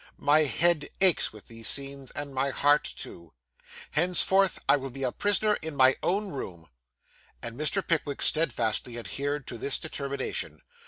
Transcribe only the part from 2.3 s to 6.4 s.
my heart too. Henceforth I will be a prisoner in my own